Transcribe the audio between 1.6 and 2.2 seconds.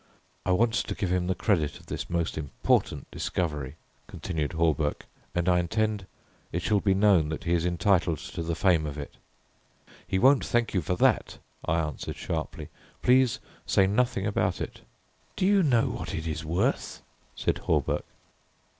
of this